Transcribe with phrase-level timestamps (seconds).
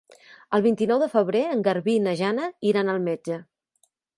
[0.57, 3.39] El vint-i-nou de febrer en Garbí i na Jana iran al metge.